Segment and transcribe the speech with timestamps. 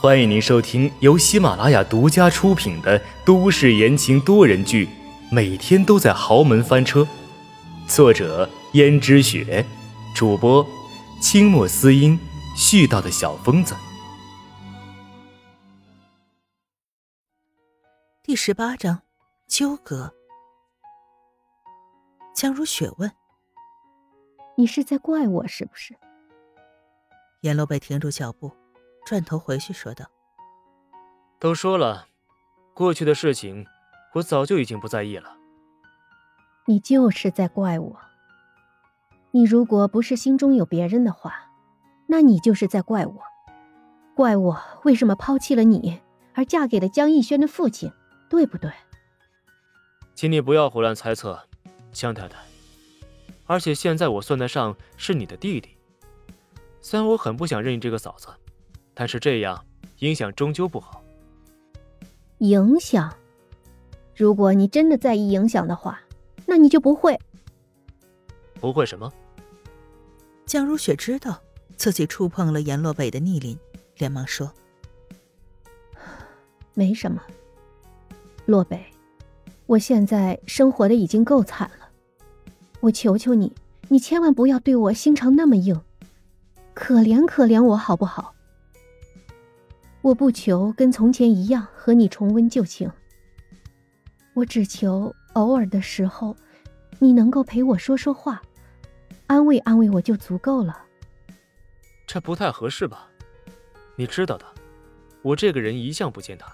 [0.00, 4.86] 欢迎您收听由喜马拉雅独家出品的都市言情多人剧
[5.30, 7.00] 《每天都在豪门翻车》，
[7.88, 9.64] 作者：胭脂雪，
[10.14, 10.66] 主播：
[11.22, 12.18] 清墨思音，
[12.54, 13.74] 絮叨的小疯子。
[18.22, 19.00] 第十八章，
[19.46, 20.12] 纠葛。
[22.34, 23.10] 江如雪问
[24.58, 25.96] ：“你是在怪我是不是？”
[27.40, 28.52] 阎罗被停住脚步。
[29.04, 30.06] 转头回去说道
[31.38, 32.06] ：“都说了，
[32.72, 33.66] 过去的事情，
[34.14, 35.36] 我早就已经不在意了。
[36.66, 38.00] 你就是在怪我。
[39.32, 41.50] 你如果不是心中有别人的话，
[42.06, 43.20] 那你就是在怪我，
[44.16, 46.00] 怪我为什么抛弃了你，
[46.32, 47.92] 而嫁给了江逸轩的父亲，
[48.30, 48.72] 对不对？
[50.14, 51.38] 请你不要胡乱猜测，
[51.92, 52.38] 江太太。
[53.46, 55.76] 而且现在我算得上是你的弟弟，
[56.80, 58.28] 虽然我很不想认你这个嫂子。”
[58.94, 59.64] 但是这样
[59.98, 61.02] 影响终究不好。
[62.38, 63.12] 影响？
[64.16, 66.00] 如果你真的在意影响的话，
[66.46, 67.18] 那你就不会。
[68.60, 69.12] 不会什么？
[70.46, 71.40] 江如雪知道
[71.76, 73.58] 自己触碰了阎洛北的逆鳞，
[73.98, 74.52] 连忙说：
[76.74, 77.20] “没什么。
[78.46, 78.84] 洛北，
[79.66, 81.88] 我现在生活的已经够惨了，
[82.80, 83.52] 我求求你，
[83.88, 85.80] 你千万不要对我心肠那么硬，
[86.74, 88.33] 可怜可怜我好不好？”
[90.04, 92.92] 我不求跟从前一样和你重温旧情，
[94.34, 96.36] 我只求偶尔的时候，
[96.98, 98.42] 你能够陪我说说话，
[99.26, 100.84] 安慰安慰我就足够了。
[102.06, 103.08] 这不太合适吧？
[103.96, 104.44] 你知道的，
[105.22, 106.52] 我这个人一向不健谈。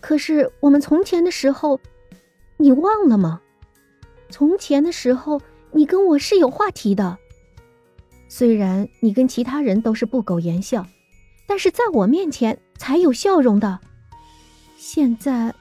[0.00, 1.80] 可是我们从前的时候，
[2.58, 3.40] 你忘了吗？
[4.30, 5.42] 从前的时候，
[5.72, 7.18] 你跟我是有话题的。
[8.28, 10.86] 虽然你跟其他人都是不苟言笑。
[11.46, 13.80] 但是在我面前才有笑容的。
[14.76, 15.54] 现在，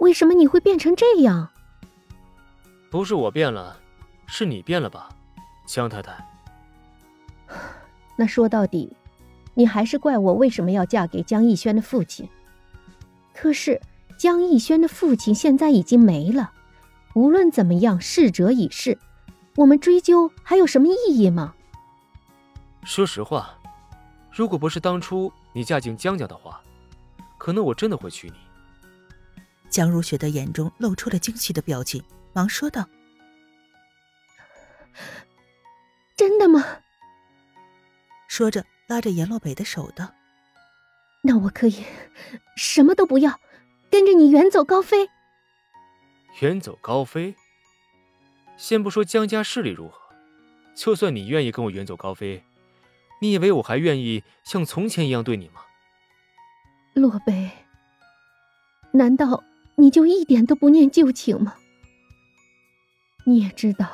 [0.00, 1.50] 为什么你会变成这样？
[2.90, 3.78] 不是我变了，
[4.26, 5.08] 是你变了吧，
[5.66, 6.16] 江太太。
[8.16, 8.96] 那说到底，
[9.54, 12.28] 你还是怪我为什么要嫁给江逸轩的父亲。
[13.34, 13.80] 可是
[14.18, 16.52] 江逸轩的父亲现在已经没了，
[17.14, 18.98] 无论怎么样，逝者已逝，
[19.56, 21.54] 我们追究还有什么意义吗？
[22.84, 23.58] 说实话。
[24.36, 26.62] 如果不是当初你嫁进江家的话，
[27.38, 28.36] 可能我真的会娶你。
[29.70, 32.04] 江如雪的眼中露出了惊喜的表情，
[32.34, 32.86] 忙说道
[36.14, 36.62] ：“真的吗？”
[38.28, 40.12] 说着拉着阎洛北的手道
[41.24, 41.82] ：“那我可以
[42.58, 43.40] 什么都不要，
[43.90, 45.08] 跟着你远走高飞。”
[46.42, 47.34] 远走高飞。
[48.58, 50.14] 先不说江家势力如何，
[50.74, 52.44] 就算你愿意跟我远走高飞。
[53.20, 55.62] 你以为我还愿意像从前一样对你吗，
[56.94, 57.50] 洛北？
[58.92, 59.42] 难道
[59.76, 61.54] 你就一点都不念旧情吗？
[63.24, 63.90] 你也知道，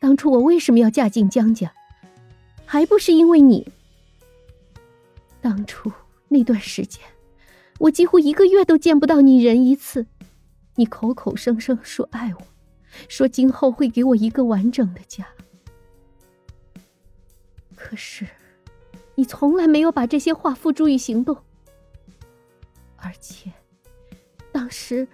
[0.00, 1.72] 当初我为什么要嫁进江家，
[2.66, 3.66] 还不是因为你？
[5.40, 5.90] 当初
[6.28, 7.02] 那段时间，
[7.78, 10.06] 我几乎一个月都见不到你人一次，
[10.74, 12.42] 你口口声声说爱我，
[13.08, 15.26] 说今后会给我一个完整的家。
[17.80, 18.26] 可是，
[19.14, 21.38] 你从来没有把这些话付诸于行动，
[22.96, 23.52] 而且，
[24.50, 25.06] 当时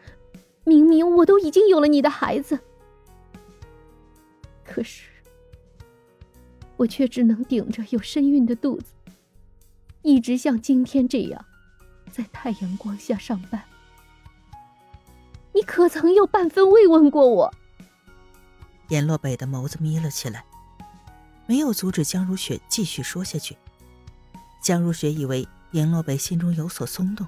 [0.65, 2.59] 明明我都已经有了你的孩子，
[4.65, 5.11] 可是，
[6.79, 8.95] 我却只能顶着有身孕的肚子，
[10.01, 11.45] 一直像今天这样，
[12.11, 13.63] 在太阳光下上班。
[15.53, 17.55] 你可曾有半分慰问过我？
[18.89, 20.45] 阎洛北的眸子眯了起来。
[21.47, 23.57] 没有阻止江如雪继续说下去。
[24.63, 27.27] 江如雪以为阎洛北心中有所松动，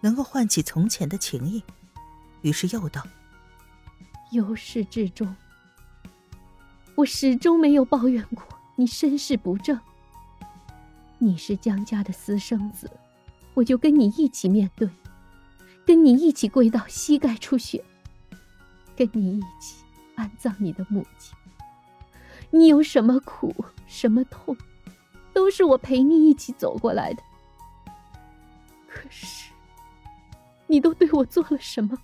[0.00, 1.62] 能够唤起从前的情谊，
[2.40, 3.06] 于是又道
[4.32, 5.36] ：“由始至终，
[6.94, 8.42] 我始终没有抱怨过
[8.76, 9.78] 你身世不正。
[11.18, 12.90] 你是江家的私生子，
[13.52, 14.88] 我就跟你一起面对，
[15.84, 17.84] 跟你一起跪到膝盖出血，
[18.96, 19.84] 跟你一起
[20.14, 21.36] 安葬你的母亲。”
[22.50, 23.54] 你有什么苦，
[23.86, 24.56] 什么痛，
[25.32, 27.22] 都是我陪你一起走过来的。
[28.88, 29.50] 可是，
[30.66, 31.96] 你都对我做了什么？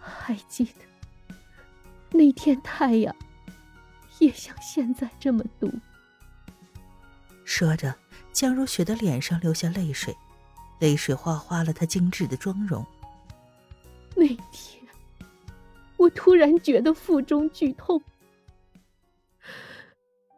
[0.00, 1.36] 还记得
[2.10, 3.14] 那天太阳
[4.18, 5.72] 也像现在这么毒？
[7.44, 7.94] 说着，
[8.32, 10.16] 江如雪的脸上流下泪水，
[10.80, 12.84] 泪水花花了她精致的妆容。
[14.16, 14.81] 那天。
[16.02, 18.02] 我突然觉得腹中剧痛，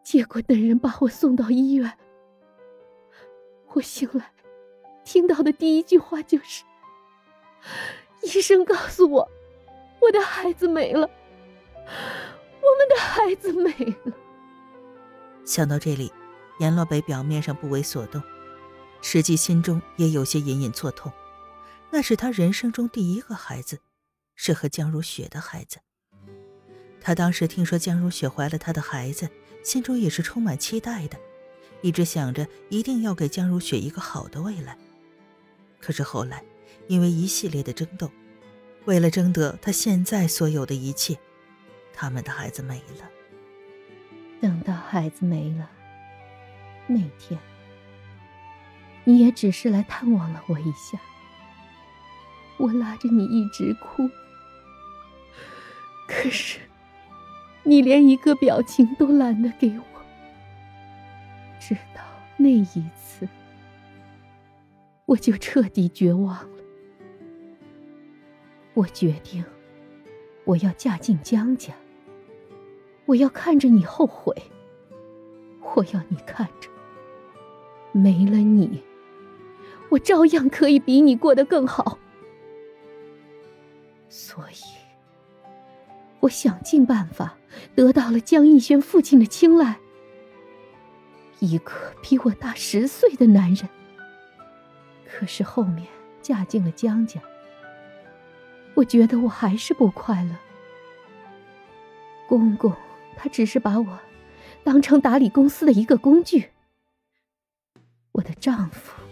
[0.03, 1.91] 结果等人把我送到医院，
[3.73, 4.31] 我醒来，
[5.05, 6.65] 听到的第一句话就是
[8.21, 9.27] ：“医生告诉我，
[10.03, 11.09] 我的孩子没了，
[11.81, 13.73] 我们的孩子没
[14.05, 14.13] 了。”
[15.47, 16.13] 想到这里，
[16.61, 18.23] 阎洛北表面上不为所动，
[19.01, 21.11] 实际心中也有些隐隐作痛。
[21.91, 23.79] 那是他人生中第一个孩子，
[24.35, 25.79] 是和江如雪的孩子。
[27.01, 29.29] 他当时听说江如雪怀了他的孩子，
[29.63, 31.19] 心中也是充满期待的，
[31.83, 34.77] 一直想着一定要给江如雪一个好的未来。
[35.79, 36.43] 可是后来，
[36.89, 38.11] 因为一系列的争斗，
[38.87, 41.19] 为了争得他现在所有的一切，
[41.93, 43.11] 他们的孩子没了。
[44.41, 45.71] 等到孩子没了，
[46.87, 47.39] 那天
[49.05, 50.99] 你也只是来探望了我一下，
[52.57, 54.09] 我拉着你一直哭，
[56.07, 56.59] 可是。
[57.67, 59.85] 你连一个表情都懒得给我，
[61.59, 62.03] 直到
[62.37, 63.27] 那一次，
[65.07, 66.59] 我就彻底绝望了。
[68.75, 69.43] 我决定，
[70.45, 71.73] 我要嫁进江家。
[73.07, 74.35] 我要看着你后悔，
[75.75, 76.69] 我要你看着，
[77.93, 78.85] 没了你，
[79.89, 81.99] 我照样可以比你过得更好。
[84.11, 84.84] 所以。
[86.25, 87.37] 我想尽办法
[87.75, 89.79] 得到了江逸轩父亲的青睐，
[91.39, 91.73] 一个
[92.03, 93.69] 比我大十岁的男人。
[95.07, 95.87] 可是后面
[96.23, 97.21] 嫁进了江家，
[98.73, 100.31] 我觉得我还是不快乐。
[102.27, 102.73] 公公
[103.17, 103.99] 他只是把我
[104.63, 106.49] 当成打理公司的一个工具，
[108.13, 109.03] 我的丈夫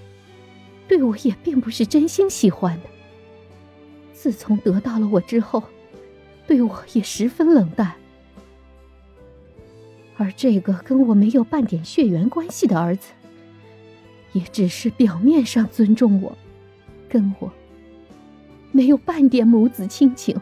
[0.89, 2.89] 对我也并不是真心喜欢的。
[4.15, 5.63] 自从得到了我之后。
[6.53, 7.95] 对我也十分冷淡，
[10.19, 13.13] 而这个跟我没有半点血缘关系的儿子，
[14.33, 16.37] 也只是表面上尊重我，
[17.09, 17.51] 跟我
[18.71, 20.39] 没有半点母子亲情。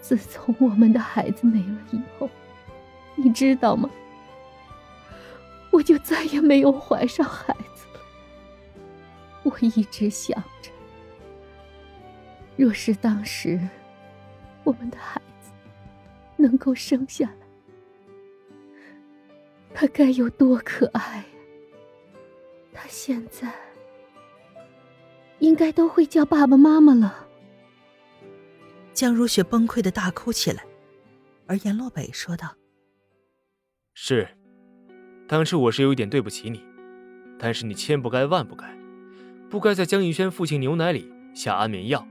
[0.00, 2.30] 自从我们的孩子没了以后，
[3.16, 3.90] 你知道吗？
[5.72, 8.00] 我就再也没有怀上孩子了。
[9.42, 10.70] 我一直想着，
[12.54, 13.58] 若是当时……
[14.64, 15.50] 我们的孩子
[16.36, 17.46] 能够生下来，
[19.74, 21.24] 他该有多可爱呀！
[22.72, 23.52] 他现在
[25.40, 27.28] 应该都会叫爸爸妈妈了。
[28.92, 30.64] 江如雪崩溃的大哭起来，
[31.46, 32.54] 而阎洛北说道
[33.94, 34.28] ：“是，
[35.26, 36.62] 当时我是有一点对不起你，
[37.38, 38.72] 但是你千不该万不该，
[39.50, 42.06] 不该在江逸轩父亲牛奶里下安眠药。”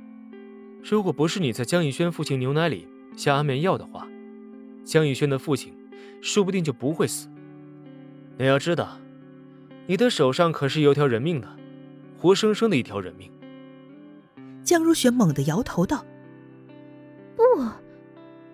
[0.83, 4.07] 如果不是你在江逸轩父亲牛奶里下安眠药的话，
[4.83, 5.73] 江逸轩的父亲
[6.21, 7.29] 说不定就不会死。
[8.37, 8.99] 你要知道，
[9.85, 11.47] 你的手上可是有条人命的，
[12.17, 13.31] 活生生的一条人命。
[14.63, 16.03] 江如雪猛地摇头道
[17.37, 17.43] ：“不，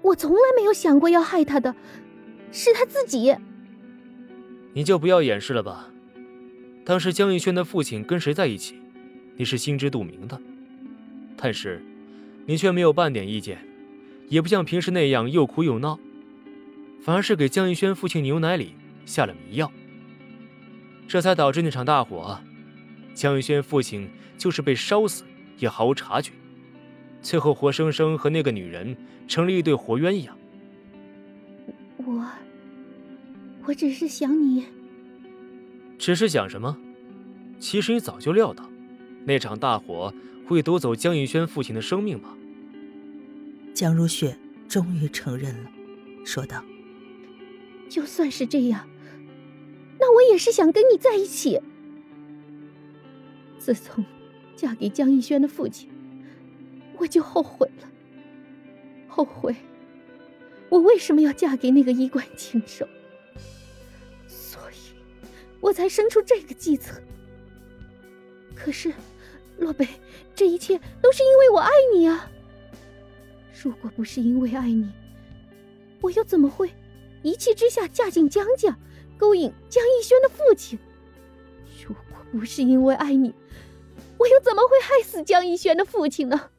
[0.02, 1.74] 我从来没有想过要害他的，
[2.52, 3.34] 是他自己。”
[4.74, 5.90] 你就不要掩饰了吧。
[6.86, 8.80] 当时江逸轩的父亲跟谁在一起，
[9.38, 10.40] 你是心知肚明的。
[11.38, 11.82] 但是。
[12.48, 13.60] 你却没有半点意见，
[14.30, 16.00] 也不像平时那样又哭又闹，
[17.02, 18.74] 反而是给江逸轩父亲牛奶里
[19.06, 19.70] 下了迷药，
[21.10, 22.40] 这才导致那场大火。
[23.14, 25.26] 江逸轩父亲就是被烧死
[25.58, 26.32] 也毫无察觉，
[27.22, 28.96] 最后活生生和那个女人
[29.28, 30.30] 成了一对活鸳鸯。
[31.98, 32.26] 我，
[33.66, 34.64] 我只是想你。
[35.98, 36.78] 只是想什么？
[37.60, 38.67] 其实你早就料到，
[39.28, 40.14] 那场大火
[40.46, 42.38] 会夺走江逸轩父亲的生命吗？
[43.74, 44.38] 江如雪
[44.70, 45.70] 终于承认了，
[46.26, 46.64] 说道
[47.90, 48.88] ：“就算是这样，
[50.00, 51.60] 那我也是想跟你在一起。
[53.60, 54.06] 自从
[54.56, 55.90] 嫁给江逸轩的父亲，
[56.98, 57.88] 我就后悔了，
[59.10, 59.54] 后悔
[60.70, 62.88] 我为什么要嫁给那个衣冠禽兽，
[64.26, 64.76] 所以
[65.60, 67.02] 我才生出这个计策。
[68.56, 68.92] 可是，
[69.58, 69.88] 洛北，
[70.36, 72.30] 这一切都是因为我爱你啊！”
[73.62, 74.88] 如果不是因为爱你，
[76.02, 76.72] 我又怎么会
[77.24, 78.78] 一气之下嫁进江家，
[79.18, 80.78] 勾引江逸轩的父亲？
[81.84, 83.34] 如果不是因为爱你，
[84.18, 86.50] 我又怎么会害死江逸轩的父亲呢？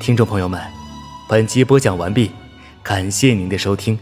[0.00, 0.60] 听众朋友们，
[1.28, 2.30] 本集播讲完毕，
[2.82, 3.98] 感谢您的收听。